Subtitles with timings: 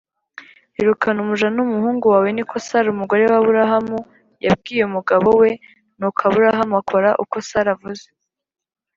[0.81, 3.97] irukana umuja n umuhungu wawe niko sara umugore wa burahamu
[4.45, 5.49] yabwiye umugabo we
[5.99, 8.07] nuko aburahamu akora uko sara avuze.